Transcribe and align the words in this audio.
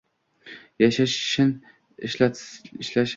Yashash-shin 0.81 1.51
Ishta-lin! 2.05 3.07